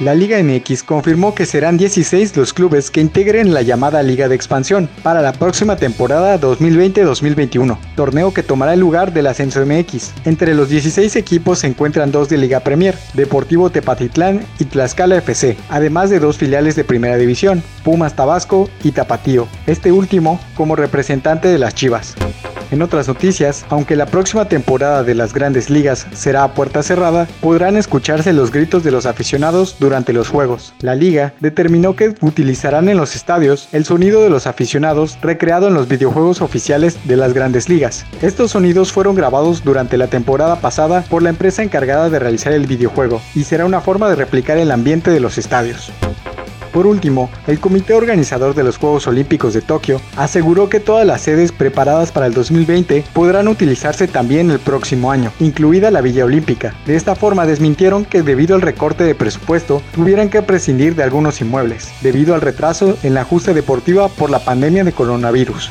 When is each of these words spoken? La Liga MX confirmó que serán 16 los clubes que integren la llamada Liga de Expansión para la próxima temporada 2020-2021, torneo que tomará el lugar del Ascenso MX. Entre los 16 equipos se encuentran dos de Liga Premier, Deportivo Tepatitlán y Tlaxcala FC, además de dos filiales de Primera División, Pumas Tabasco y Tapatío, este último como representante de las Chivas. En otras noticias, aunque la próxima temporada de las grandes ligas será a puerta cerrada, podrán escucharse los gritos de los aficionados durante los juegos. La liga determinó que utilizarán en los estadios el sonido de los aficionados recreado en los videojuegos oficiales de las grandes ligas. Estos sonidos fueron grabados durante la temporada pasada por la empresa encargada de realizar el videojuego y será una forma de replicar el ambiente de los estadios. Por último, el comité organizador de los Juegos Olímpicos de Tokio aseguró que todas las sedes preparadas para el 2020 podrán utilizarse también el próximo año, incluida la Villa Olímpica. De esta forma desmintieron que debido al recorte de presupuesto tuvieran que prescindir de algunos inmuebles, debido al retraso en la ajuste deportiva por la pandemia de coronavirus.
La 0.00 0.12
Liga 0.12 0.42
MX 0.42 0.82
confirmó 0.82 1.36
que 1.36 1.46
serán 1.46 1.76
16 1.76 2.36
los 2.36 2.52
clubes 2.52 2.90
que 2.90 3.00
integren 3.00 3.54
la 3.54 3.62
llamada 3.62 4.02
Liga 4.02 4.28
de 4.28 4.34
Expansión 4.34 4.88
para 5.04 5.22
la 5.22 5.32
próxima 5.32 5.76
temporada 5.76 6.40
2020-2021, 6.40 7.78
torneo 7.94 8.34
que 8.34 8.42
tomará 8.42 8.74
el 8.74 8.80
lugar 8.80 9.12
del 9.12 9.28
Ascenso 9.28 9.64
MX. 9.64 10.12
Entre 10.24 10.56
los 10.56 10.68
16 10.68 11.14
equipos 11.14 11.60
se 11.60 11.68
encuentran 11.68 12.10
dos 12.10 12.28
de 12.28 12.38
Liga 12.38 12.58
Premier, 12.58 12.98
Deportivo 13.14 13.70
Tepatitlán 13.70 14.44
y 14.58 14.64
Tlaxcala 14.64 15.18
FC, 15.18 15.56
además 15.68 16.10
de 16.10 16.18
dos 16.18 16.38
filiales 16.38 16.74
de 16.74 16.82
Primera 16.82 17.16
División, 17.16 17.62
Pumas 17.84 18.16
Tabasco 18.16 18.68
y 18.82 18.90
Tapatío, 18.90 19.46
este 19.68 19.92
último 19.92 20.40
como 20.56 20.74
representante 20.74 21.46
de 21.46 21.58
las 21.58 21.72
Chivas. 21.72 22.16
En 22.74 22.82
otras 22.82 23.06
noticias, 23.06 23.64
aunque 23.68 23.94
la 23.94 24.06
próxima 24.06 24.46
temporada 24.46 25.04
de 25.04 25.14
las 25.14 25.32
grandes 25.32 25.70
ligas 25.70 26.08
será 26.12 26.42
a 26.42 26.54
puerta 26.54 26.82
cerrada, 26.82 27.28
podrán 27.40 27.76
escucharse 27.76 28.32
los 28.32 28.50
gritos 28.50 28.82
de 28.82 28.90
los 28.90 29.06
aficionados 29.06 29.76
durante 29.78 30.12
los 30.12 30.28
juegos. 30.28 30.74
La 30.80 30.96
liga 30.96 31.34
determinó 31.38 31.94
que 31.94 32.16
utilizarán 32.20 32.88
en 32.88 32.96
los 32.96 33.14
estadios 33.14 33.68
el 33.70 33.84
sonido 33.84 34.24
de 34.24 34.28
los 34.30 34.48
aficionados 34.48 35.16
recreado 35.22 35.68
en 35.68 35.74
los 35.74 35.86
videojuegos 35.86 36.42
oficiales 36.42 36.98
de 37.04 37.16
las 37.16 37.32
grandes 37.32 37.68
ligas. 37.68 38.06
Estos 38.22 38.50
sonidos 38.50 38.90
fueron 38.90 39.14
grabados 39.14 39.62
durante 39.62 39.96
la 39.96 40.08
temporada 40.08 40.56
pasada 40.56 41.02
por 41.02 41.22
la 41.22 41.30
empresa 41.30 41.62
encargada 41.62 42.10
de 42.10 42.18
realizar 42.18 42.52
el 42.52 42.66
videojuego 42.66 43.22
y 43.36 43.44
será 43.44 43.66
una 43.66 43.82
forma 43.82 44.08
de 44.08 44.16
replicar 44.16 44.58
el 44.58 44.72
ambiente 44.72 45.12
de 45.12 45.20
los 45.20 45.38
estadios. 45.38 45.92
Por 46.74 46.88
último, 46.88 47.30
el 47.46 47.60
comité 47.60 47.94
organizador 47.94 48.52
de 48.56 48.64
los 48.64 48.78
Juegos 48.78 49.06
Olímpicos 49.06 49.54
de 49.54 49.62
Tokio 49.62 50.00
aseguró 50.16 50.68
que 50.68 50.80
todas 50.80 51.06
las 51.06 51.20
sedes 51.20 51.52
preparadas 51.52 52.10
para 52.10 52.26
el 52.26 52.34
2020 52.34 53.04
podrán 53.12 53.46
utilizarse 53.46 54.08
también 54.08 54.50
el 54.50 54.58
próximo 54.58 55.12
año, 55.12 55.30
incluida 55.38 55.92
la 55.92 56.00
Villa 56.00 56.24
Olímpica. 56.24 56.74
De 56.84 56.96
esta 56.96 57.14
forma 57.14 57.46
desmintieron 57.46 58.04
que 58.04 58.22
debido 58.22 58.56
al 58.56 58.60
recorte 58.60 59.04
de 59.04 59.14
presupuesto 59.14 59.82
tuvieran 59.94 60.30
que 60.30 60.42
prescindir 60.42 60.96
de 60.96 61.04
algunos 61.04 61.40
inmuebles, 61.40 61.92
debido 62.02 62.34
al 62.34 62.40
retraso 62.40 62.98
en 63.04 63.14
la 63.14 63.20
ajuste 63.20 63.54
deportiva 63.54 64.08
por 64.08 64.30
la 64.30 64.40
pandemia 64.40 64.82
de 64.82 64.90
coronavirus. 64.90 65.70